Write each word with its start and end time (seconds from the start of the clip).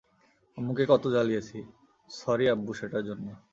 আম্মুকে 0.57 0.83
কত 0.91 1.03
জ্বালিয়েছি, 1.13 1.57
সরি 2.09 2.45
আব্বু 2.53 2.71
সেটার 2.79 3.03
জন্য! 3.09 3.27